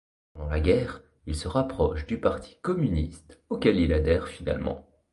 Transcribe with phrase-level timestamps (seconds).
[0.33, 4.89] Pendant la guerre, il se rapproche du parti communiste auquel il adhère finalement.